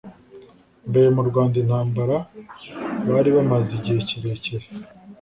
mbere 0.89 1.07
mu 1.15 1.21
rwanda 1.29 1.55
intambara 1.63 2.15
bari 3.11 3.29
bamaze 3.35 3.71
igihe 3.79 3.99
kirekire 4.07 4.67